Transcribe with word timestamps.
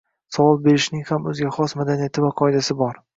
Savol 0.35 0.55
berishning 0.63 1.03
ham 1.09 1.29
o’ziga 1.33 1.51
xos 1.57 1.75
madaniyati 1.81 2.25
va 2.25 2.33
qoidasi 2.41 2.77
bor 2.81 2.99